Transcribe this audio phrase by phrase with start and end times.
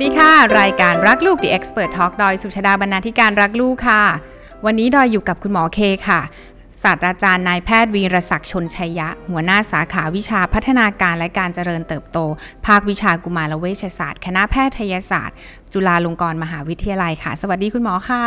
[0.00, 4.02] วัสดีค่ะ รายการรักลูก The Expert Talk ดอยสุชาดาบรรณาธิการรักลูกค่ะ
[4.64, 6.20] วันนี้ดอยอยู่กับคุณหมอเคค่ะ
[6.82, 12.18] ศาสตราจารย์นายแพทย์วีรศักดิ์ชนชัยยะ หัวหน้าสาขาวิชาพัฒนาการและการเจริญเติบโต
[12.66, 15.36] ภาควิชากุมารเวชศาสตร์ คณะแพทยศาสตร์
[15.72, 18.24] จุฬาลงกรณ์มหาวิทยาลัยค่ะ สวัสดีคุณหมอค่ะ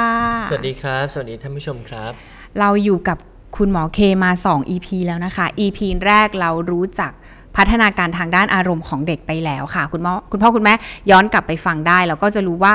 [0.50, 2.12] สวัสดีครับ สวัสดีท่านผู้ชมครับ
[2.60, 3.18] เราอยู่กับ
[3.58, 7.12] คุณหมอเคมา 2 EP แล้วนะคะ EP แรกเรารู้จัก
[7.58, 10.74] พัฒนาการทางด้านอารมณ์ของเด็กไปแล้วค่ะ คุณพ่อคุณพ่อคุณแม่
[11.12, 12.74] ย้อนกลับไปฟังได้ แล้วก็จะรู้ว่า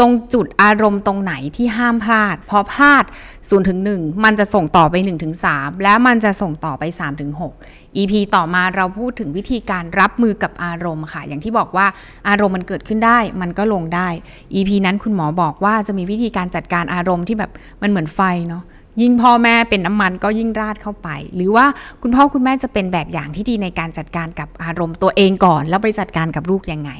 [0.00, 3.04] ตรงจุดอารมณ์ตรงไหนที่ห้ามพลาด พอพลาด
[3.36, 7.32] 0ถึง1มันจะส่งต่อไป1ถึง3แล้วมันจะส่งต่อไป3ถึง
[7.64, 11.86] 6 EP ต่อมาเราพูดถึงวิธีการรับมือกับอารมณ์ค่ะ อย่างที่บอกว่า
[12.28, 14.08] อารมณ์มันเกิดขึ้นได้ มันก็ลงได้
[14.54, 17.50] EP นั้นคุณหมอบอกว่าจะมีวิธีการจัดการอารมณ์ที่แบบ
[17.82, 18.64] มันเหมือนไฟเนาะ
[19.00, 21.66] ยิ่งพ่อแม่เป็นน้ำมันก็ยิ่งราดเข้าไป หรือว่า
[22.02, 26.90] คุณพ่อคุณแม่จะเป็นแบบอย่างที่ดีในการจัดการกับอารมณ์ตัวเองก่อน แล้วไปจัดการกับลูกยังไง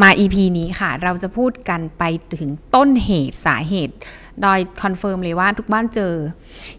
[0.00, 2.02] มา EP นี้ค่ะ เราจะพูดกันไป
[2.40, 3.96] ถึงต้นเหตุสาเหตุ
[4.42, 6.14] โดย confirm เลยว่าทุกบ้านเจอ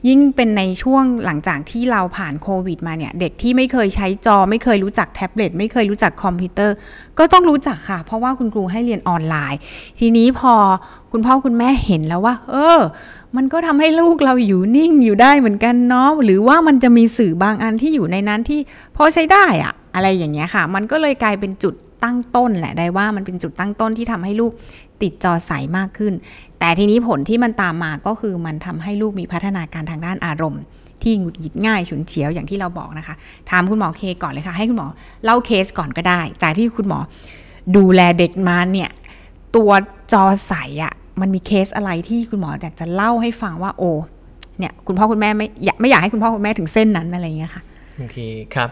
[0.08, 6.76] ยิ่งเป็นในช่วงหลังจากที่เราผ่านโควิดมาเนี่ย เด็กที่ไม่เคยใช้จอ ไม่เคยรู้จักแท็บเล็ตไม่เคยรู้จักคอมพิวเตอร์
[7.20, 9.60] ก็ต้องรู้จักค่ะ เพราะว่าคุณครูให้เรียนออนไลน์
[10.00, 10.54] ทีนี้พอ
[11.12, 12.80] คุณพ่อคุณแม่เห็นแล้วว่า เออ
[13.38, 18.60] มันก็ทำให้ลูกเราอยู่นิ่งอยู่ได้เหมือนกันเนาะหรือว่ามันจะมีสื่อบางอันที่อยู่ในนั้นที่
[18.96, 24.52] พอใช้ได้อะอะไรอย่างเงี้ยค่ะ มันก็เลยกลายเป็นจุดตั้งต้นแหละได้ว่ามันเป็นจุดตั้งต้นที่ทำให้ลูก
[25.02, 26.14] ติดจอใสมากขึ้น
[26.60, 30.62] แต่ทีนี้ผลที่มันตามมาก็คือมันทำให้ลูกมีพัฒนาการทางด้านอารมณ์
[31.02, 33.16] ที่หงุดหงิดง่ายฉุนเฉียวอย่างที่เราบอกนะคะ
[33.50, 34.88] ถามคุณหมอเคก่อนเลยค่ะให้คุณหมอ
[35.24, 37.00] เล่าเคสก่อนก็ได้ จากที่คุณหมอ
[37.76, 38.90] ดูแลเด็กมาเนี่ย
[39.56, 39.72] ตัว
[40.14, 40.54] จอใส
[40.84, 43.92] อะ่ะ มันมีเคสอะไรที่คุณหมออยากจะเล่าให้ฟังว่าโอ้
[44.60, 47.62] เนี่ยคุณพ่อคุณแม่ไม่อยากไม่อยากให้คุณพ่อคุณแม่ถึงเส้นนั้นอะไรอย่างเงี้ยค่ะ
[48.00, 48.18] โอเค
[48.56, 48.70] ครับ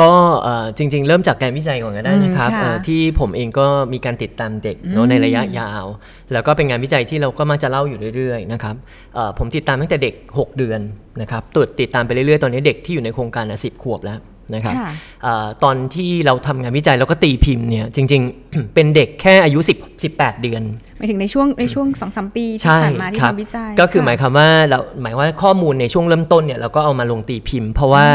[0.08, 0.10] ็
[0.42, 5.84] เอ่อจริง ๆ เริ่มจากการวิจัยก่อนก็ได้นะครับอืมค่ะเอ่อที่ผมเองก็มีการติดตามเด็กเนาะในระยะยาว
[6.32, 8.76] แล้วก็เป็นงานวิจัยที่เราก็มักจะเล่าอยู่เรื่อยๆนะครับ
[9.14, 10.80] เอ่อผมติดตามตั้งแต่เด็ก 6 เดือน
[11.20, 14.18] นะครับตรวจติดตามไปเรื่อยๆ ตอนนี้เด็กที่อยู่ในโครงการสิบขวบแล้ว
[14.54, 14.90] นะครับค่ะ
[15.22, 20.62] เออตอนที่เราทำงานวิจัยเราก็ตีพิมพ์เนี่ยจริง ๆ เป็นเด็กแค่อายุ 10 18 เดือน
[20.98, 28.06] หมายถึงในช่วงในช่วงสองสามปีที่ใช่ผ่านมาที่ครับทำวิจัย ก็คือหมายะความว่าเราหมายว่าข้อมูลในช่วงเริ่มต้นเนี่ยเราก็เอามาลงตีพิมพ์ เพราะว่า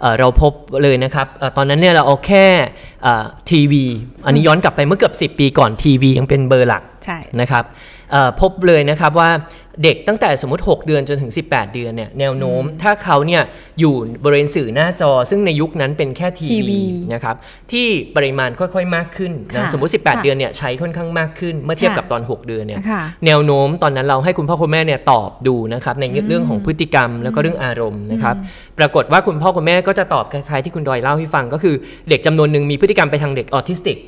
[0.00, 0.52] เอ่อเราพบ
[0.82, 2.46] เลยนะครับเอ่อตอนนั้นเนี่ยเราเอาแค่
[3.50, 3.84] ทีวี
[4.26, 7.64] อันนี้ย้อนกลับไปเมื่อเกือบ 10 ปีก่อนทีวียังเป็นเบอร์หลักใช่นะครับ
[8.12, 9.30] เอ่อพบเลยนะครับว่า
[9.82, 13.42] เด็กตั้งแต่สมมติ 6 เดือนจนถึง 18 เดือนเนี่ยแนวโน้ม ถ้าเขาเนี่ย
[13.80, 16.82] อยู่บริเวณสื่อหน้าจอ ซึ่งในยุคนั้นเป็นแค่ทีทีวีวี
[17.12, 17.36] นะครับ
[17.72, 17.86] ที่
[18.16, 28.36] ปริมาณค่อยๆมากขึ้นนะค่ะสมมติ 18ค่ะเดือนเนี่ยใช้ค่อนข้างมากขึ้น เมื่อเทียบค่ะกับตอน 6 เดือนเนี่ยค่ะแนวโน้มตอนนั้นเราให้คุณพ่อคุณแม่เนี่ยตอบดูนะครับในเรื่องของพฤติกรรมแล้วก็เรื่องอารมณ์นะครับ
[28.78, 31.74] ปรากฏว่าคุณพ่อคุณแม่ก็จะตอบคล้ายๆที่คุณดอยเล่าให้ฟังก็คือ
[32.08, 33.98] เด็กจำนวนหนึ่งมีพฤติกรรมไปทางเด็กออทิสติก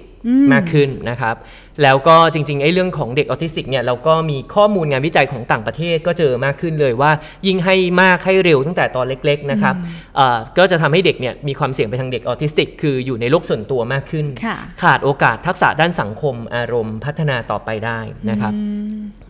[0.52, 1.36] มากขึ้นนะครับ
[1.82, 7.10] แล้วก็จริงๆไอ้เรื่องของเด็กออทิสติกเนี่ยเราก็มีข้อมูลงานวิจัยของต่างประเทศก็เจอมากขึ้นเลยว่า
[7.46, 9.74] ยิ่งให้มากให้เร็วตั้งแต่ตอนเล็ก ๆ นะครับ
[10.16, 17.98] เอ่อก็จะทำให้เด็กเนี่ยมีความเสี่ยงไปทางเด็กออทิสติก คืออยู่ในโลกส่วนตัวมากขึ้นค่ะขาดโอกาสทักษะด้านสังคมอารมณ์ พัฒนาต่อไปได้
[18.30, 18.52] นะครับ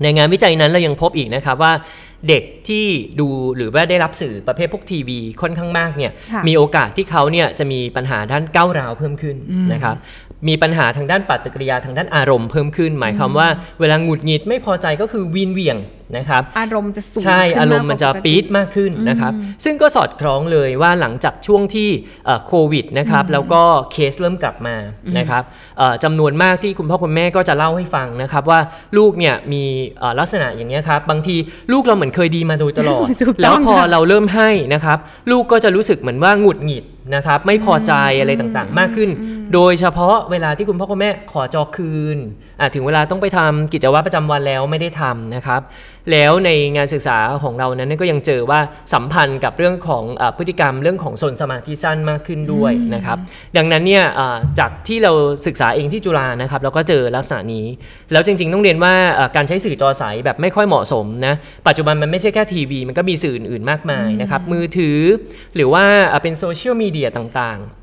[0.02, 1.72] ในงานวิจัยนั้นเรายังพบอีกนะครับว่า
[2.28, 2.84] เด็กที่
[3.20, 9.36] ดูหรือว่าได้รับสื่อประเภทพวกทีวีค่อนข้างมากเนี่ยค่ะมีโอกาสที่เขาเนี่ยจะมีปัญหาด้านก้าวร้าวเพิ่มขึ้น
[9.72, 9.96] นะครับ
[10.48, 13.48] มีปัญหาทางด้านปฏิกิริยาทางด้านอารมณ์เพิ่มขึ้น หมายความว่า
[13.80, 15.76] เวลาหงุดหงิดไม่พอใจก็คือวีนเวียง
[16.16, 19.32] นะครับอารมณ์จะสูงใช่ขึ้นอารมณ์มันจะกว่ปกติปี๊ดมากขึ้นนะครับ
[19.64, 21.88] ซึ่งก็สอดคล้องเลยว่าหลังจากช่วงที่
[22.26, 23.62] เอ่อโควิดนะครับแล้วก็
[23.92, 24.76] เคสเริ่มกลับมา
[25.18, 25.42] นะครับ
[25.78, 28.60] เอ่อจำนวนมากที่คุณพ่อคุณแม่ก็จะเล่าให้ฟังนะครับว่า
[28.98, 29.62] ลูกเนี่ยมี
[29.98, 31.36] เอ่อลักษณะอย่างนี้ยครับบางที
[31.72, 34.98] ลูกเราเหมือนเคยดีมาโดยตลอดถูกต้องแล้วพอค่ะเราเริ่มให้นะครับ
[35.30, 36.84] ลูกก็จะรู้สึกเหมือนว่าหงุดหงิด
[37.14, 39.10] นะครับไม่พอใจอะไรต่างๆ มากขึ้น
[39.54, 42.18] โดยเฉพาะเวลาที่คุณพ่อคุณแม่ขอจอคืน
[42.51, 45.60] อะ ถึงเวลาต้องไปทำกิจวัตรประจำวันแล้วไม่ได้ทำนะครับ
[46.12, 48.60] แล้วในงานศึกษาของเรานั้นก็ยังเจอว่า
[48.92, 53.18] สัมพันธ์กับเรื่องของอาพฤติกรรมเรื่องของโซนสมาธิสั้นมากขึ้นด้วยนะครับ
[53.56, 55.12] ดังนั้นเนี่ยอ่าจากที่เรา
[55.46, 57.66] ศึกษาเองที่จุฬานะครับเราก็เจอลักษณะนี้
[58.12, 61.34] แล้วจริงๆ ต้องเรียนว่าอ่าการใช้สื่อจอใสแบบไม่ค่อยเหมาะสมนะ
[61.66, 64.98] ปัจจุบันมันไม่ใช่แค่ทีวี มันก็มีสื่ออื่นๆมากมายนะครับมือถือ
[65.56, 67.81] หรือว่าอ่าเป็นโซเชียลมีเดียต่างๆ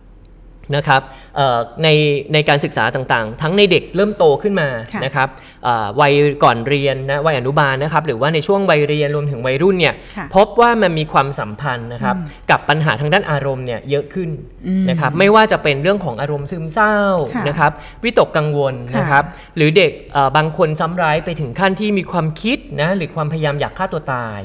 [0.76, 1.02] นะครับ
[1.36, 1.88] เอ่อใน
[2.34, 5.30] ในการศึกษาต่างๆ ทั้งในเด็กเริ่มโตขึ้นมาค่ะนะครับ
[5.64, 6.14] เอ่อวัย
[6.44, 12.16] ก่อนเรียนนะวัยอนุบาลนะครับหรือว่าในช่วงวัยเรียนรวมถึงวัยรุ่นเนี่ยค่ะพบว่ามันมีความสัมพันธ์นะครับ
[12.52, 14.30] กับปัญหาทางด้านอารมณ์เนี่ยเยอะขึ้น
[14.90, 16.96] นะครับไม่ว่าจะเป็นเรื่องของอารมณ์ซึมเศร้า
[17.36, 17.72] ค่ะนะครับ
[18.04, 19.26] วิตกกังวลค่ะนะครับ
[19.58, 24.42] หรือเด็กเอ่อบางคนซ้ำร้ายไปถึงขั้นที่มีความคิดนะหรือความพยายามอยากฆ่าตัวตาย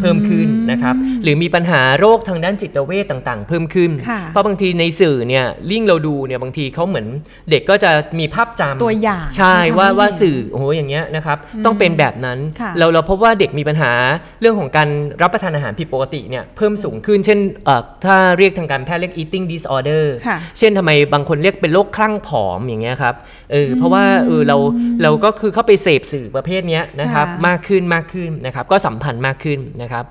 [0.00, 7.06] เพิ่มขึ้นนะครับ หรือมีปัญหาโรคทางด้านจิตเวทต่างๆ เพิ่มขึ้นค่ะเพราะบางทีในสื่อเนี่ยลิงเราดูเนี่ยบางทีเขาเหมือน
[7.50, 13.92] เด็กก็จะมีภาพจำตัวอย่างใช่ที่ทำว่าให้ว่าเห็นสื่อโอ้โหอย่างเงี้ยนะครับต้องเป็นแบบนั้นค่ะเราเราพบว่าเด็กมีปัญหา
[14.40, 14.88] เรื่องของการ
[15.22, 23.14] รับประทานอาหารผิดปกติเนี่ยเพิ่มสูงขึ้น เช่นเอ่อถ้าเรียกทางการแพทย์เรียก eating disorder ค่ะเช่นทำไมบางคนเรียกเป็นโรคคลั่งผอมอย่างเงี้ยครับ
[23.52, 24.56] เออเพราะว่าเออเรา
[25.02, 30.04] เราก็คือเข้าไปเสพสื่อประเภทเนี้ยนะครับค่ะมากขึ้นมากขึ้นนะครับก็สัมพันธ์มากขึ้นนะครับ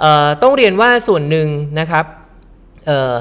[0.00, 1.48] เอ่อต้องเรียนว่าส่วนหนึ่ง
[1.80, 2.04] นะครับ
[2.86, 3.14] เอ่อ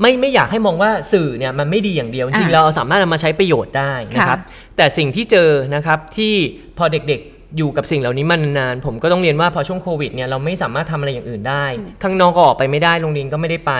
[0.00, 4.40] ไม่ไม่อยากให้มองว่าสื่อเนี่ยมันไม่ดีอย่างเดียว จริงๆอะเราสามารถเอามาใช้ประโยชน์ได้นะครับ
[4.76, 6.34] แต่สิ่งที่เจอนะครับที่
[6.78, 11.64] พอเด็กๆอยู่กับสิ่งเหล่านี้มานานๆผมก็ต้องเรียนว่าพอช่วงโควิดเนี่ยเราไม่สามารถทำอะไรอย่างอื่นได้
[12.02, 13.72] ข้างนอกก็ออกไปไม่ได้โรงเรียนก็ไม่ได้ไป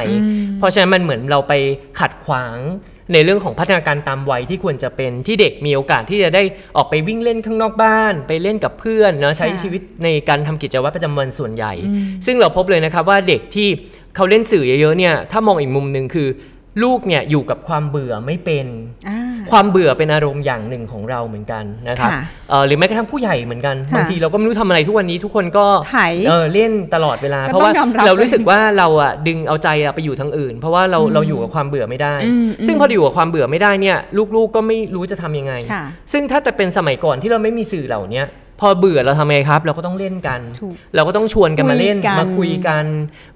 [0.58, 1.52] เพราะฉะนั้นมันเหมือนเราไป
[2.00, 2.56] ขัดขวาง
[3.12, 6.42] ในเรื่องของพัฒนาการตามวัยที่ควรจะเป็นที่เด็กมีโอกาสที่จะได้
[6.76, 11.72] ออกไปวิ่งเล่นข้างนอกบ้าน ไปเล่นกับเพื่อนเนาะใช้ค่ะชีวิตในการทำกิจวัตรประจำวันส่วนใหญ่
[12.26, 13.68] ซึ่งเราพบเลยนะครับว่าเด็กที่
[14.16, 16.28] เขาเล่นสื่อเยอะๆเนี่ยถ้ามองอีกมุมหนึ่งคือ
[16.82, 18.66] ลูกเนี่ยอยู่กับความเบื่อไม่เป็น
[19.08, 22.20] อ่า ความเบื่อเป็นอารมณ์อย่างหนึ่งของเราเหมือนกันนะครับค่ะ
[22.50, 25.98] เอ่อหรือแม้กระทั่งผู้ใหญ่เหมือนกันค่ะบางทีเราก็ไม่รู้ทำอะไรทุกวันนี้ทุกคนก็ไถ
[26.28, 33.98] เออเล่นตลอดเวลา ก็เพราะว่าต้องยอมรับเรารู้สึกว่าเราอะดึงเอาใจอะไปอยู่ทางอื่น เพราะว่าเราเราอยู่กับความเบื่อไม่ได้ อืมซึ่งพออยู่กับความเบื่อไม่ได้เนี่ย
[34.36, 38.26] ลูกๆก็ไม่รู้จะทำยังไง ค่ะ ซึ่งถ้าแต่เป็นสมัยก่อนที่เราไม่มีสื่อเหล่าเนี้ย
[38.60, 42.84] พอเบื่อเราทำไงครับ เราก็ต้องเล่นกันถูกเราก็ต้องชวนกันมาเล่นคุยกันมาคุยกัน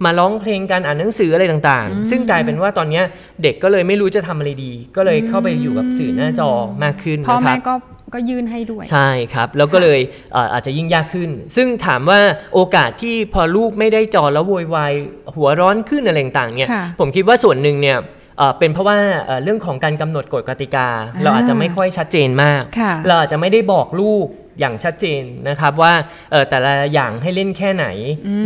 [0.05, 3.05] มาร้องเพลงกันอ่านหนังสืออะไรต่างๆ ซึ่งกลายเป็นว่าตอนเนี้ย
[3.43, 6.50] เด็กก็เลยไม่รู้จะทำอะไรดี ก็เลยเข้าไปอยู่กับสื่อหน้าจอ
[6.82, 7.75] มากขึ้นพ่อนะคแม่รับก็
[8.15, 10.00] ก็ยื่นให้ด้วย ใช่ครับ แล้วก็เลย
[10.32, 12.21] เอ่ออาจจะยิ่งยากขึ้น ซึ่งถามว่า
[12.55, 14.93] โอกาสที่พอลูกไม่ได้จอแล้วโวยวาย
[15.37, 17.99] หัวร้อนขึ้นอะไรต่างๆเนี่ยค่ะผมคิดว่าส่วนหนึ่งเนี่ย
[18.38, 24.26] เอ่อเป็นเพราะว่าเอ่อเรื่องของการกำหนดกฎกติกาอ่าเราอาจจะไม่ค่อยชัดเจนมากค่ะเราอาจจะไม่ได้บอกลูก
[24.60, 25.92] อย่างชัดเจนนะครับว่า
[26.30, 27.86] เอ่อแต่ละอย่างให้เล่นแค่ไหน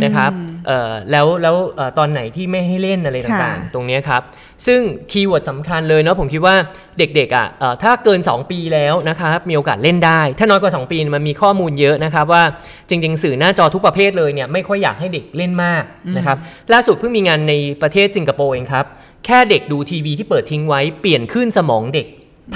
[0.03, 0.31] นะครับ
[0.67, 4.21] เอ่อแล้วแล้วเอ่อตอนไหนที่ไม่ให้เล่นอะไรต่างค่ะๆตรงเนี้ยครับ
[4.67, 4.81] ซึ่ง
[5.11, 6.55] keyword สำคัญเลยเนาะผมคิดว่า
[6.99, 12.43] เด็กๆอะเอะถ้าเกิน 2 ปีแล้วนะครับมีโอกาสเล่นได้ ถ้าน้อยกว่า 2 ปีมันมีข้อมูลเยอะนะครับว่า
[12.89, 15.83] จริงๆ สื่อหน้าจอทุกประเภทเลยเนี่ยไม่ค่อยอยากให้เด็กเล่นมาก
[16.17, 16.37] นะครับ
[16.73, 18.85] ล่าสุดเพิ่งมีงานในประเทศสิงคโปร์เองครับ
[19.25, 22.07] แค่เด็กดูทีวีที่เปิดทิ้งไว้เปลี่ยนขึ้นสมองเด็ก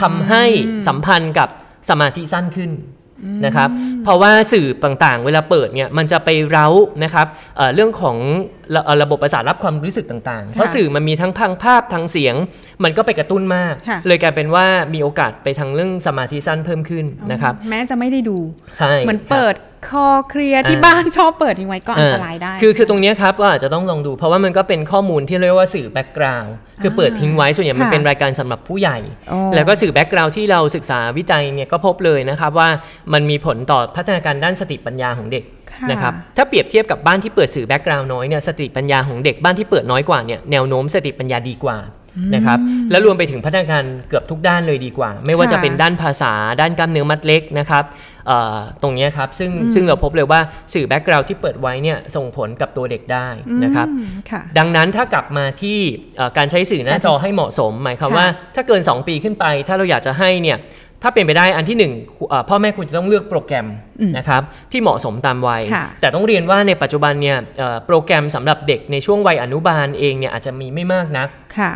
[0.01, 0.43] ทำให้
[0.87, 1.49] สัมพันธ์กับ
[1.89, 2.71] สมาธิสั้นขึ้น
[3.45, 3.69] นะครับ
[4.03, 6.67] เพราะว่าสื่อต่างๆ เวลาเปิดเนี่ยมันจะไปเร้า
[7.03, 7.27] นะครับ
[7.57, 8.17] เอ่อเรื่องของ
[8.73, 12.35] ระเอ่อระบบประสาทรับความรู้สึกต่างๆ เพราะสื่อมันมีทั้งพังภาพทางเสียง
[12.83, 18.37] มันก็ไปกระตุ้นมากค่ะเลยกลายเป็นว่ามีโอกาสไปทางเรื่องสมาธิสั้นเพิ่มขึ้นนะครับแม้จะไม่ได้ดู
[18.77, 19.55] ใช่เหมือนครับเปิด
[19.87, 28.97] คอเคลียร์ที่อ่าบ้านชอบเปิดทิ้งไว้ก็อันตรายได้เออคือคือตรงเนี้ยครับก็อาจจะต้องลองดู เพราะว่ามันก็เป็นข้อมูลที่เรียกว่าสื่อ background คือเปิดทิ้งไว้ส่วนใหญ่มันค่ะเป็นรายการสำหรับผู้ใหญ่
[29.31, 32.69] อ๋อแล้วก็สื่อ background ที่เราศึกษาวิจัยเนี่ยก็พบเลยนะครับว่า
[33.13, 41.77] มันมีผลต่อพัฒนาการด้านสติปัญญาของเด็กค่ะนะครับถ้าเปรียบเทียบกับบ้านที่เปิดสื่อ background น้อยเนี่ยสติปัญญาของเด็กบ้านที่เปิดน้อยกว่าเนี่ยแนวโน้มสติปัญญาดีกว่า
[42.35, 42.59] นะครับ
[42.91, 47.83] แล้วรวมไปถึงพัฒนาการเกือบทุกด้านเลยดีกว่า ไม่ว่าจะเป็นด้านภาษาด้านกล้ามเนื้อมัดเล็กนะครับ
[48.27, 50.39] เอ่อตรงเนี้ยครับซึ่งซึ่งเราพบเลยว่า
[50.73, 53.27] สื่อแบ็กกราวด์ที่เปิดไว้เนี่ยส่งผลกับตัวเด็กได้
[53.63, 55.77] นะครับอืมค่ะดังนั้นถ้ากลับมาที่
[56.17, 60.59] เอ่อการใช้สื่อหน้าจอให้เหมาะสม หมายความค่ะว่าถ้าเกิน 2 ปีขึ้นไป ถ้าเราอยากจะให้เนี่ย
[61.05, 61.93] ถ้าเป็นไปได้อันที่หนึ่ง
[62.29, 63.67] เอ่อพ่อแม่ควรจะต้องเลือกโปรแกรม
[64.17, 71.27] นะครับที่เหมาะสมตามวัยค่ะแต่ต้องเรียนว่าในปัจจุบันเนี่ยเอ่อโปรแกรมสำหรับเด็กในช่วงวัยอนุบาลเองเนี่ยอาจจะมีไม่มากนัก
[71.59, 71.71] ค่ะ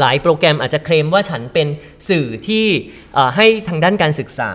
[0.00, 1.66] หลายโปรแกรมอาจจะเคลมว่าฉันเป็น
[2.08, 2.64] สื่อที่
[3.14, 4.50] เอ่อให้ทางด้านการศึกษา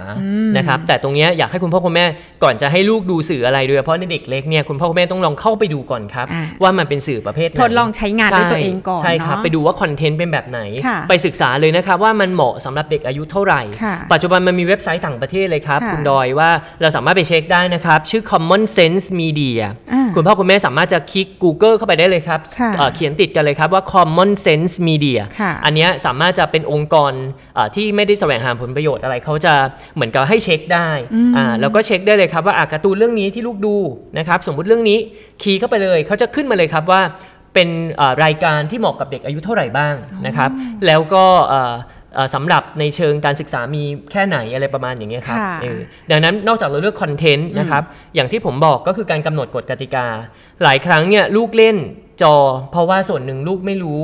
[0.57, 2.05] นะครับแต่ตรงเนี้ยอยากให้คุณพ่อคุณแม่
[2.43, 16.49] ก่อนจะให้ลูกดูสื่ออะไรโดยเฉพาะในเด็กเล็กเนี่ยคุณพ่อคุณแม่ต้องลองเข้าไปดูก่อนครับอ่าว่ามันเป็นสื่อประเภทไหนทดลองใช้งานด้วยตัวเองก่อนใช่ครับเนอะไปดูว่าคอนเทนต์เป็นแบบไหนค่ะไปศึกษาเลยนะครับว่ามันเหมาะสำหรับเด็กอายุเท่าไหร่ค่ะปัจจุบันมันมีเว็บไซต์ต่างประเทศเลยครับค่ะคุณดอยว่า
[16.81, 19.61] เราสามารถไปเช็คได้นะครับ ชื่อ Common Sense Media
[19.93, 25.34] อ่าคุณพ่อคุณแม่สามารถจะคลิก Google เข้าไปได้เลยครับค่ะเอ่อเขียนติดกันเลยครับว่า Common Sense Media ค่ะ
[25.65, 27.13] อันเนี้ยสามารถจะเป็นองค์กร
[27.55, 29.53] เอ่อที่ไม่ได้แสวงหาผลประโยชน์อะไรเขาจะ
[29.95, 30.89] เหมือนกับให้เช็คได้
[31.37, 33.75] อ่าแล้วก็เช็คได้เลยครับว่าอะการ์ตูนเรื่องนี้ที่ลูกดู
[34.17, 34.97] นะครับสมมุติเรื่องนี้
[35.41, 37.01] คีย์เข้าไปเลยเขาจะขึ้นมาเลยครับว่า
[37.53, 39.95] เป็นเอ่อรายการที่เหมาะกับเด็กอายุเท่าไหร่บ้าง
[40.27, 40.49] นะครับ
[40.85, 41.75] แล้วก็เอ่อ
[42.15, 45.79] เอ่อสำหรับในเชิงการศึกษามีแค่ไหนอะไรประมาณอย่างเงี้ยครับค่ะเออ
[46.11, 47.83] ดังนั้นนอกจากเราเลือกคอนเทนต์นะครับ
[48.15, 50.05] อย่างที่ผมบอกก็คือการกำหนดกฎกติกา
[50.63, 51.77] หลายครั้งเนี่ยลูกเล่น
[52.21, 52.35] จอ
[52.71, 54.03] เพราะว่าส่วนหนึ่งลูกไม่รู้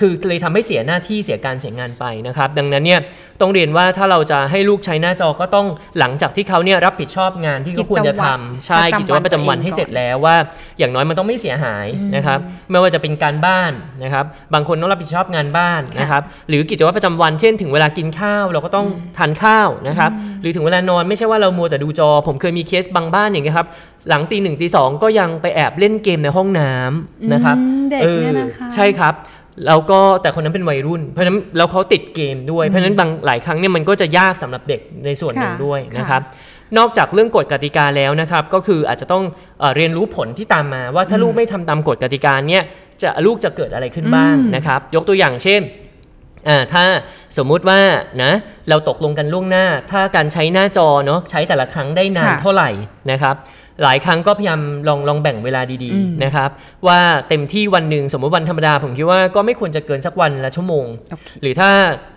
[0.00, 3.00] คือเลยทำให้เสียหน้าที่เสียการเสียงานไปนะครับ ดังนั้นเนี่ย
[3.40, 5.66] ต้องเรียนว่าถ้าเราจะให้ลูกใช้หน้าจอก็ต้อง
[5.98, 10.36] หลังจากที่เขาเนี่ยรับผิดชอบงานที่เขาควรจะทำใช่กิกิจจวัวัตตรรประจำวันให้เสร็จแล้วว่า
[10.78, 11.86] อย่างน้อยมันต้องไม่เสียหาย
[12.16, 12.38] นะครับ
[12.70, 13.72] ไม่ว่าจะเป็นการบ้าน
[14.02, 14.24] นะครับ
[14.54, 18.86] บางคนต้องรับผิดชอบงานบ้านนะครับ หรือกิจวัตรประจำวันเช่น ถึงเวลากินข้าวเราก็ต้อง
[19.18, 20.10] ทานข้าวนะครับ
[20.40, 23.68] หรือถึงเวลานอนไม่ใช่ว่าเรามัวแต่ดูจอ ผมเคยมีเคสบางบ้านอย่างเงี้ยครับ
[24.08, 29.14] หลังตีหนึ่งตีสองก็ยังไปแอบเล่นเกมในห้องน้ำนะครับอืมเด็กเนี่ยนะคะออใช่ครับ
[29.66, 36.22] แล้วก็แต่คนนั้นเป็นวัยรุ่น เพราะฉะนั้นแล้วเขาติดเกมด้วย เพราะฉะนั้นบางหลายครั้งเนี่ยมันก็จะยากสำหรับเด็กในส่วนหนึ่งค่ะด้วยค่ะนะครับ
[36.78, 39.24] นอกจากเรื่องกฎกติกาแล้วนะครับ ก็คืออาจจะต้อง
[39.60, 42.64] เอ่อเรียนรู้ผลที่ตามมา ว่าถ้าลูกไม่ทำตามกฎกติกาเนี่ย
[43.02, 45.62] จะลูกจะเกิดอะไรขึ้นบ้างนะครับ ยกตัวอย่างเช่น
[46.48, 46.84] อ่าถ้า
[47.36, 47.80] สมมุติว่า
[48.22, 48.32] นะ
[48.68, 52.70] เราตกลงกันล่วงหน้า ถ้าการใช้หน้าจอเนาะใช้แต่ละครั้งได้นานค่ะเท่าไหร่
[53.10, 53.34] นะครับ
[53.82, 56.50] หลายครั้งก็พยายามลองลองแบ่งเวลาดีอืมๆนะครับ
[56.86, 61.70] ว่าเต็มที่วันหนึ่งสมมติวันธรรมดา ผมคิดว่าก็ไม่ควรจะเกินสักวันละชั่วโมงโอเคหรือถ้า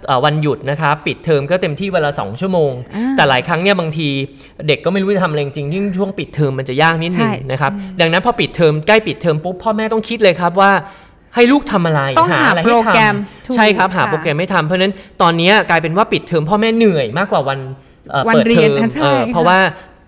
[0.08, 4.08] เอ่อวันหยุดนะครับปิดเทอมก็เต็มที่วันละสองชั่วโมงอ่าแต่หลายครั้งเนี่ยบางที
[4.68, 7.72] เด็กก็ไม่รู้จะทำอะไรจริงๆยิ่งช่วงปิดเทอมมันจะยากนิดนึงใช่นะครับ
[8.02, 10.72] ดังนั้นพอปิดเทอมใกล้ปิดเทอมปุ๊บพ่อแม่ต้องคิดเลยครับว่า
[11.36, 13.16] ให้ลูกทำอะไรต้องหาอะไรโปให้รทำแกรม
[13.48, 17.60] ถูกใช่ครับหาค่ะโปรแกรมไม่ทำเพราะฉะนั้นตอนนี้กลายเป็นว่าปิดเทอมพ่อแม่เหนื่อยมากกว่าวัน
[18.12, 19.60] เอ่อวันเปิดเรีเทยอนมอะใช่เอ่อค่ะเพราะว่า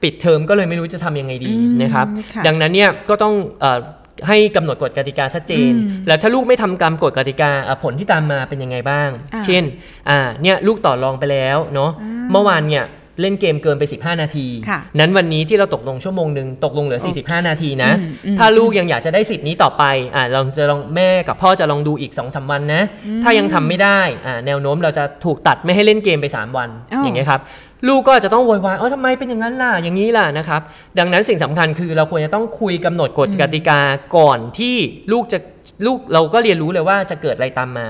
[0.04, 3.80] ปิดเทอมก็เลยไม่รู้จะทำยังไงดีอืมนะครับค่ะดังนั้นเนี่ยก็ต้องเอ่อ
[4.28, 9.64] ให้กำหนดกฎกติกาชัดเจนอืมแล้วถ้าลูกไม่ทำตามกฎกติกาอะผลที่ตามมาเป็นยังไงบ้างอ่าเช่น
[10.10, 12.86] อ่าเนี่ยลูกต่อรองไปแล้วเนาะอ่าเมื่อวานเนี่ย
[13.22, 19.84] เล่นเกมเกินไป 15 นาทีค่ะนั้นวันนี้ที่เราตกลงชั่วโมงหนึ่งตกลงเหลือโอเค45 นาทีนะอืมอืมถ้าลูกยังอยากจะได้สิทธิ์นี้ต่อไป
[20.16, 22.82] อ่าเราจะลองแม่กับพ่อจะลองดูอีก2อสวันนะ
[23.24, 27.42] ถ้ายังทำไม่ได้อ่าแนวโน้มเราจะถูกตัดไม่ให้เล่นเกมไป 3 วันอ้าวอย่างเงี้ยครับ
[27.88, 30.62] ลูกก็จะต้องโวยวายเออทำไมเป็นอย่างนั้นล่ะ อย่างนี้ล่ะนะครับ
[31.00, 33.80] ดังนั้นสิ่งสำคัญคือเราควรจะต้องคุยกำหนดกฎกติกา
[34.18, 34.76] ก่อนที่
[35.12, 35.40] ลูกจะ
[35.86, 37.88] ลูกเราก็เรียนรู้เลยว่าจะเกิดอะไรตามมา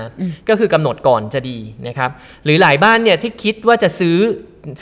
[0.48, 2.10] ก็คือกำหนดก่อนจะดีนะครับ
[2.44, 4.18] หรือหลายบ้านเนี่ยที่คิดว่าจะซื้อ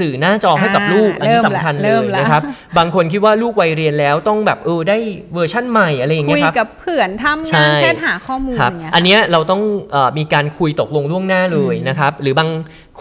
[0.00, 2.42] สื่อหน้าจอให้กับลูกอ่าอันนี้เริ่มสำคัญละเลเริ่ยมละนะครับ
[2.78, 4.98] บางคนคิดว่าลูกวัยเรียนแล้วต้องแบบเออได้
[5.34, 9.62] เวอร์ชั่นใหม่อะไรอย่างคุเงี้ยยครับกับเพื่อนทำใช่งานเช่นหาข้อมูลครับอย่างเงี้ยอันเนี้ยเราต้อง
[9.92, 12.50] เออมีการคุยตกลงล่วงหน้าเลยนะครับ หรือบาง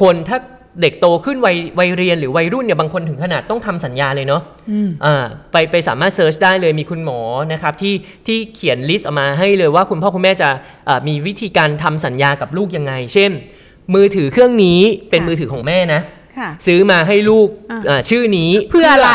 [0.01, 0.37] คนถ้า
[0.81, 4.41] เด็กโตขึ้นวัยวัยเรียนหรือวัยรุ่นเนี่ยบางคนถึงขนาดต้องทำสัญญาเลยเนาะ
[4.72, 7.19] อืมอ่าไปไปสามารถ search ได้เลยมีคุณหมอ
[7.53, 7.93] นะครับที่
[8.27, 10.50] ที่เขียน list ออกมาให้เลยว่าคุณพ่อคุณแม่จะ
[10.89, 13.31] อ่ามีวิธีการทำสัญญากับลูกยังไง เช่น
[13.96, 14.79] มือถือเครื่องนี้
[15.10, 16.01] เป็นค่ะมือถือของแม่นะ
[16.38, 19.12] ค่ะซื้อมาให้ลูกอะอ่าซื้อนี้เพื่ออะไร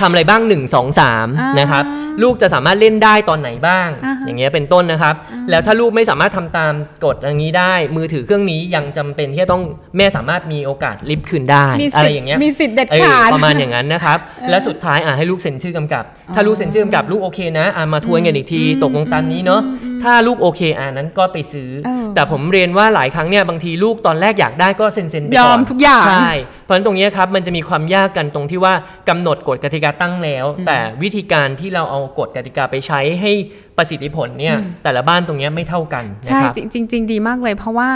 [0.00, 1.84] ทำอะไรบ้าง 1 2อ่า3นะครับ
[2.22, 5.14] ลูกจะสามารถเล่นได้ตอนไหนบ้างอ่าฮะอย่างเงี้ยเป็นต้นนะครับ
[5.50, 6.72] แล้วถ้าลูกไม่สามารถทำตาม
[7.04, 9.62] กฎอย่างนี้ได้ มือถือเครื่องนี้ยังจำเป็นที่จะต้อง
[9.96, 14.18] แม่สามารถมีโอกาสริบคืนได้มีอะสิไรทธิ์อย่างเงี้ยมีสิทธิ์เด็ดเออขาดประมาณอย่างนั้นนะครับ
[14.50, 16.04] และสุดท้ายอะให้ลูกเซ็นชื่อกำกับ
[16.34, 19.60] ถ้าลูกเซ็นชื่อกำกับลูกโอเคนะอะมาทวนกันอีกทีตกลงตามนี้เนาะ
[20.02, 26.30] ถ้าลูกโอเคอะนั้นก็ไปซื้อเออแต่ผมเรียนว่าหลายครั้งเนี่ยบางทีลูกตอนแรกอยากได้ก็เซ็นเซ็นๆไปก่อนยอมทุกอย่างใช่
[26.64, 28.74] เพราะฉะนั้นตรงเนี้ยครับมันจะมีความยากกันตรงที่ว่า
[29.08, 33.32] กำหนดกฎกติกาตั้งแล้ว แต่วิธีการที่เราเอากฎกติกาไปใช้ให้
[33.76, 37.90] ประสิทธิผลเนี่ยแต่ละบ้านตรงเนี้ยไม่เท่ากันนะใช่ครับจริงจริงๆดีมากเลยเพราะว่า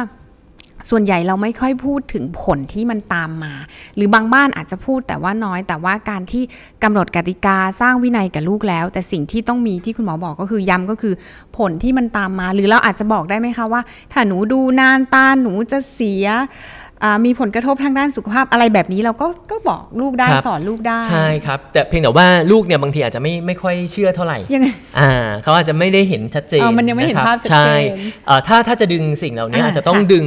[0.90, 3.54] ส่วนใหญ่เราไม่ค่อยพูดถึงผลที่มันตามมา
[3.96, 6.42] หรือบางบ้านอาจจะพูดแต่ว่าน้อย แต่ว่าการที่
[6.82, 11.14] กำหนดกติกาสร้างวินัยกับลูกแล้ว แต่สิ่งที่ต้องมีที่คุณหมอบอกก็คือย้ำก็คือ
[11.58, 13.82] ผลที่มันตามมา หรือเราอาจจะบอกได้ไหมคะว่า
[14.12, 16.36] ถ้าหนูดูนานตาหนูจะเสียอ่า
[17.24, 25.12] มีผลกระทบทางด้านสุขภาพอะไรแบบนี้เราก็ก็บอกลูกได้ครับสอนลูกได้ ใช่ครับ แต่เพียงแต่ว่าลูกเนี่ยบางทีอาจจะไม่ไม่ค่อยเชื่อเท่าไหร่ยังไงอ่า
[25.42, 27.74] เขาอาจจะไม่ได้เห็นชัดเจนอ๋อมันยังไม่เห็นนะครับภาพชัดเจนใช่
[28.26, 30.26] เอ่อถ้าถ้าจะดึงสิ่งเหล่านี้อ่าอาจจะต้องค่ะดึง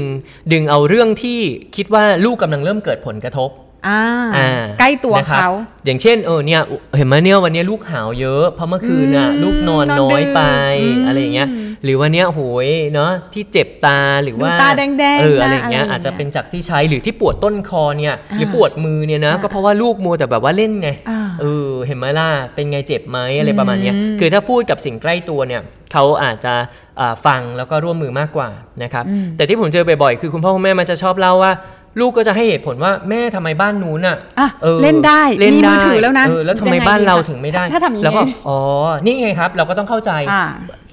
[0.54, 1.40] ดึงเอาเรื่องที่
[1.76, 3.50] คิดว่าลูกกำลังเริ่มเกิดผลกระทบ
[3.88, 4.00] อ่า
[4.38, 5.52] อ่าใกล้ตัวนะครับเขา
[5.86, 6.62] อย่างเช่นเออเนี่ย
[6.98, 10.42] เห็นไหมเนี่ยวันนี้ลูกหาวเยอะเพราะเมื่อคืนน่ะอืมลูกนอนนอนน้อยไป
[10.84, 11.48] ดึกอืมอะไรอย่างเงี้ย
[11.84, 25.62] หรือวันเนี้ยโหยเนาะที่เจ็บตาหรือว่าดูตาแดงๆเออนะอะไรอย่างเงี้ยอะไรอย่างเงี้ยอาจจะเป็นจากที่ใช้หรือที่ปวดต้นคอเนี่ยหรืออ่าปวดมือเนี่ยนะอ่าก็เพราะว่าลูกมัวแต่แบบว่าเล่นไงอ่าเออเห็นไหมล่ะเป็นไงเจ็บไหมอะไรประมาณเนี้ยอืมคือถ้าพูดกับสิ่งใกล้ตัวเนี่ย
[25.92, 26.54] เขาอาจจะ
[27.00, 28.50] อ่าฟังแล้วก็ร่วมมือมากกว่า
[28.84, 31.52] นะครับอืมแต่ที่ผมเจอบ่อยๆคือคุณพ่อคุณแม่มันจะชอบเล่าว่า
[32.00, 38.58] ลูกก็จะให้เหตุผลว่าแม่ทำไมบ้านนู้นอะอะออเล่นได้เล่นมีได้มือถือแล้วนะเออแล้วทำไมยังไงบ้านดีเราคะถึงไม่ได้ถ้าทำอย่างนี้แล้วก็อ๋อ
[39.06, 40.44] นี่ไงครับ เราก็ต้องเข้าใจอ่า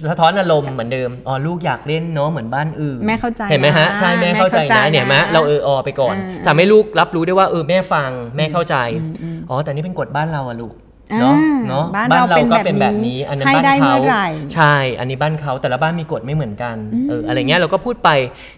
[0.09, 10.88] สะท้อนอารมณ์เหมือนเดิมอ๋อลูกอยากเล่นเนาะเหมือนบ้านอื่นแม่เข้าใจเห็นไหมฮะนะใช่แม่เข้าใจแม่เข้าใจนะเนี่ยเห็นไหมนะเราเออออไปก่อนอืมทำให้ลูกรับรู้ได้ว่าเออแม่ฟังแม่เข้าใจอืมอืมอ๋อแต่นี่เป็นกฎบ้านเราอะลูกอ่า
[11.21, 11.37] เนาะ
[11.69, 16.77] เนาะบ้านเราเป็นก็แบบเป็นแบบนี้นี้อันนั้นให้บ้านได้เขาเมื่อไหร่ใช่ อันนี้บ้านเขาแต่ละบ้านมีกฎไม่เหมือนกัน
[17.09, 18.11] เอออะไรเงี้ยเราก็พูดไป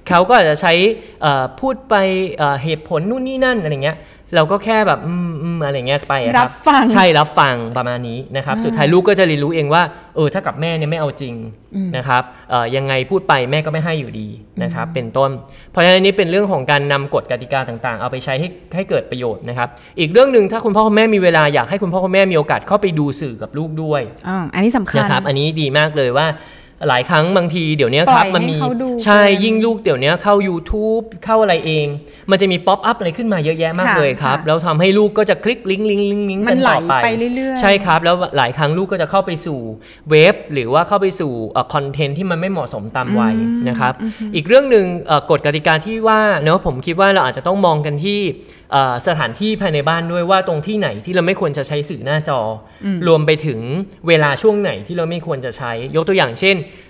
[0.08, 0.72] เขาก็อาจจะใช้
[1.22, 1.94] เอ่อพูดไป
[2.38, 3.96] เอ่อเหตุผลนู่นนี่นั่นอะไรเงี้ย
[4.34, 9.82] เราก็แค่แบบอืมอืมอะไรเงี้ยไปอะครัรับบฟัง ใช่รับฟังประมาณนี้นะครับอ่าสุดท้ายลูกก็จะเรียนรู้เองว่า
[10.16, 11.34] เออถ้ากับแม่เนี่ยไม่เอาจริง
[11.96, 14.28] นะครับเอ่อยังไงพูดไปแม่ก็ไม่ให้อยู่ดี
[14.62, 15.30] นะครับ เป็นต้น
[15.70, 19.68] เพราะฉะนั้นอันนี้เป็นเรื่องของการนำกฎกติกาต่างๆ เอาไปใช้ให้ให้เกิดประโยชน์นะครับ
[19.98, 26.28] อีกเรื่องหนึ่งถ้าคุณพ่อคุณแม่มีเวลาอยากให้คุณพ่อคุณแม่มีโอกาสเข้าไปดูสื่อกับลูกด้วย อ่าอันนี้สำคัญ นะครับอันนี้ดีมากเลยว่า
[26.88, 31.86] หลายครั้งบางทีเดี๋ยวนี้คปล่รับอยมันมีให้เขาดูใช่เกินยิ่งลูกเดี๋ยวนี้เข้า YouTube เข้าอะไรเอง
[32.30, 39.58] มันจะมี pop-up อะไรขึ้นมาเยอะแยะมากค่ะเลยครับค่ะแล้วทำให้ลูกก็จะคลิกลิงก์ลิงก์ลิงก์ลิงก์กันมันไหลต่อไปไปเรื่อยๆใช่ครับ แล้วหลายครั้งลูกก็จะเข้าไปสู่
[40.10, 41.32] เว็บ หรือว่าเข้าไปสู่
[41.74, 43.34] content ที่มันไม่เหมาะสมตามวัย
[43.68, 43.92] นะครับ
[44.34, 48.20] อีกเรื่องหนึ่งเอ่อกฎกติกาที่ว่าเนาะผมคิดว่าเราอาจจะต้องมองกันที่
[48.72, 52.40] เอ่อสถานที่ภายในบ้านด้วยว่าตรงที่ไหนที่เราไม่ควรจะใช้สื่อหน้าจอ
[52.84, 53.60] อรวมไปถึง
[54.08, 56.56] เวลาช่วงไหนที่เราไม่ควรจะใช้ยกตัวอย่างเช่น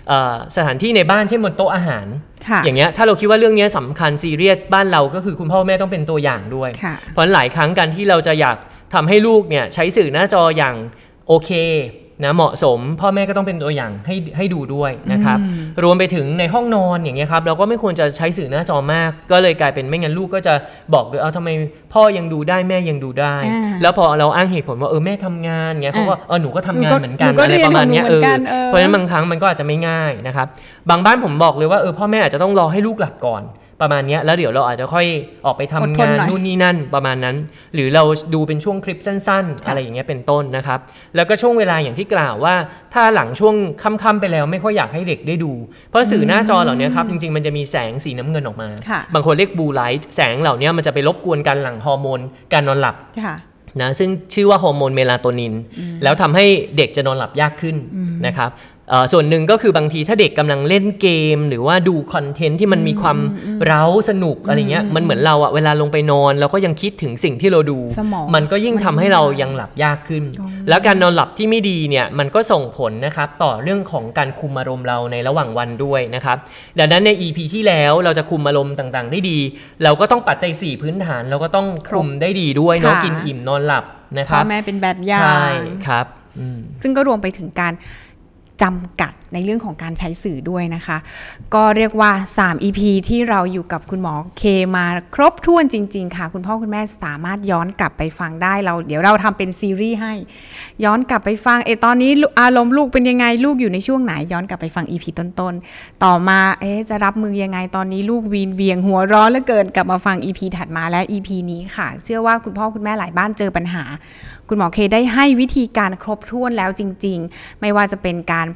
[0.55, 2.05] สถานที่ในบ้านเช่นบนโต๊ะอาหาร
[2.49, 8.57] ค่ะอย่างเงี้ยถ้าเราคิดว่าเรื่องเนี้ยสำคัญซีเรียสบ้านเราก็คือคุณพ่อแม่ต้องเป็นตัวอย่างด้วยค่ะเพราะฉะนั้นหลายครั้งการที่เราจะอยาก
[8.93, 10.75] ทำให้ลูกเนี่ยใช้สื่อหน้าจออย่าง
[11.27, 11.51] โอเค
[12.23, 15.37] นะเหมาะสม พ่อแม่ก็ต้องเป็นตัวอย่างให้ให้ดูด้วยนะครับ
[15.83, 20.53] รวมไปถึงในห้องนอนอย่างเงี้ยครับเราก็ไม่ควรจะใช้สื่อหน้าจอมาก ก็เลยกลายเป็นไม่งั้นลูกก็จะ
[20.93, 21.49] บอกเลยเอาทำไม
[21.93, 30.47] พ่อยังดูได้แม่ยังดูได้อ่าแล้วพอเราอ้างเหตุผลว่าเออแม่ทำงานเงี้ยเขาก็เออหนูก็ทำงานเหมือนกันหนูก็อะไรประมาณเนี้ยเรีเอยนอของหนูเหมือนกันเออเพราะฉะนั้นบางครั้งมันก็อาจจะไม่ง่ายนะครับ
[30.89, 33.41] บางบ้านผมบอกเลยว่าเออพ่อแม่อาจจะต้องรอให้ลูกหลับก่อน
[33.81, 35.05] ประมาณเนี้ยแล้วเดี๋ยวเราอาจจะค่อย
[35.45, 37.35] ออกไปทำอดทนงานหน่อยนู่นนี่นั่นประมาณนั้น
[37.75, 40.79] หรือเราดูเป็นช่วงคลิปสั้น ๆ อะไรอย่างเงี้ยเป็นต้นนะครับ
[41.15, 42.55] แล้วก็ช่วงเวลาอย่างที่กล่าวว่า
[42.93, 45.51] ถ้าหลังช่วงค่ำๆไปแล้วไม่ค่อยอยากให้เด็กได้ดู
[45.89, 52.19] เพราะสื่อหน้าจอเหล่านี้ครับจริงๆมันจะมีแสงสีน้ำเงินออกมาค่ะบางคนเรียกบูไลท์แสงเหล่านี้มันจะไปรบกวนการหลั่งฮอร์โมน
[52.53, 52.95] การนอนหลับ
[53.25, 53.35] ค่ะ
[53.81, 55.53] นะซึ่งชื่อว่าฮอร์โมนเมลาโทนิน
[56.03, 56.45] แล้วทำให้
[56.77, 57.75] เด็กจะนอนหลับยากขึ้น
[58.25, 58.49] นะครับ
[58.80, 58.80] เอ่อ
[59.11, 63.17] ส่วนหนึ่งก็คือบางทีถ้าเด็กกำลังเล่นเกม หรือว่าดูคอนเทนต์ที่มันมีความ
[63.65, 70.23] เร้าสนุกอะไรเงี้ยมันเหมือนเราอะเวลาลงไปนอน เราก็ยังคิดถึงสิ่งที่เราดูสมองมันก็ยิ่งทำให้เรายังหลับยากขึ้น
[70.69, 76.37] แล้วการนอนหลับที่ไม่ดีเนี่ยมันก็ส่งผลนะครับต่อเรื่องของการคุมอารมณ์เราในระหว่างวันด้วยนะครับ
[76.79, 79.37] ดังนั้นใน EP ที่แล้วเราจะคุมอารมณ์ต่างๆ ได้ดี
[79.83, 83.83] เราก็ต้องปัจจัย 4 พื้นฐาน เราก็ต้องคุมได้ดีด้วยเนาะค่ะกินอิ่มนอนหลับ
[84.19, 85.55] นะคพ่รัอบแม่เป็นแบบอย่าใช่ง
[85.87, 86.05] ครับ
[86.39, 87.73] อืมซึ่งก็รวมไปถึงการ
[88.61, 90.97] จำกัด ในเรื่องของการใช้สื่อด้วยนะคะ
[91.53, 94.43] ก็เรียกว่า 3 EP ที่เราอยู่กับคุณหมอเค
[94.75, 94.85] มา
[95.15, 100.13] ครบถ้วนจริง ๆ ค่ะ คุณพ่อคุณแม่สามารถย้อนกลับไปฟังได้เรา เดี๋ยวเราทำเป็นซีรีส์ให้
[100.83, 102.11] ย้อนกลับไปฟังเอะตอนนี้
[102.41, 113.83] อารมณ์ลูกเป็นยังไงลูกอยู่ในช่วงไหนย้อนกลับไปฟัง EP ต้นๆ ต่อมาเอ๊จะรับมือยังไงตอนนี้ลูกวีนเวียงหัวร้อนเหลือเกินกลับมาฟัง EP ถัดมาและ EP นี้ค่ะ เชื่อว่าคุณพ่อคุณแม่หลายบ้านเจอปัญหา
[114.47, 118.47] คุณหมอเคได้ให้วิธีการครบถ้วนแล้วจริง ๆ ไม่ว่าจะเป็นการ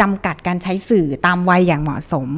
[0.00, 2.30] จำกัดการใช้สื่อตามวัยอย่างเหมาะสม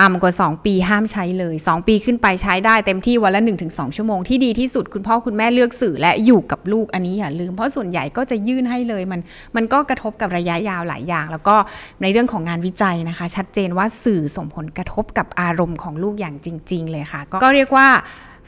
[0.00, 9.20] ต่ำกว่า 2 ปีห้ามใช้เลย 2 ปีขึ้นไปใช้ได้เต็มที่วันละ 1-2 ชั่วโมงที่ดีที่สุดคุณพ่อคุณแม่เลือกสื่อและอยู่กับลูกอันนี้อย่าลืม เพราะส่วนใหญ่ก็จะยื่นให้เลยมัน
[9.56, 11.56] มันก็กระทบกับระยะยาวหลายอย่าง แล้วก็
[12.02, 17.88] ในเรื่องของงานวิจัยนะคะ ชัดเจนว่าสื่อส่งผลกระทบกับอารมณ์ของลูกอย่างจริง ๆ เลยค่ะ ก็ก็เรียกว่า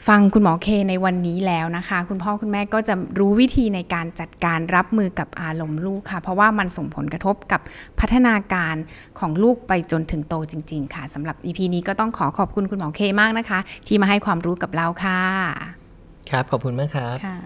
[0.07, 7.61] ฟังคุณหมอเคในวันนี้แล้วนะคะ คุณพ่อคุณแม่ก็จะรู้วิธีในการจัดการรับมือกับอารมณ์ลูกค่ะ เพราะว่ามันส่งผลกระทบกับ
[7.99, 8.75] พัฒนาการ
[9.19, 15.21] ของลูกไปจนถึงโตจริง ๆ ค่ะสำหรับ EP นี้ก็ต้องขอขอบคุณคุณหมอเคมากนะคะ ที่มาให้ความรู้กับเราค่ะ
[16.29, 17.37] ครับขอบคุณมากครับค่ะ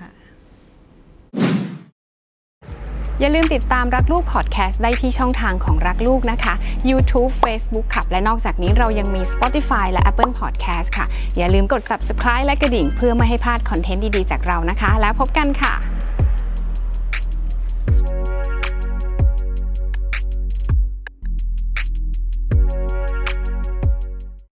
[3.21, 6.53] อย่าลืมติดตามรักลูกพอดแคสต์ได้ที่ช่องทางของรักลูกนะคะ
[6.89, 11.05] YouTube Facebook ขับและนอกจากนี้เรายังมี Spotify และ Apple Podcast ค่ะ
[11.37, 15.98] อย่าลืมกด Subscribe และกระดิ่ง เพื่อไม่ให้พลาดคอนเทนต์ดีๆจากเรานะคะ แล้วพบกันค่ะ